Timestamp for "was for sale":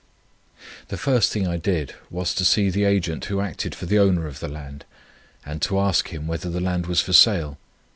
6.87-7.59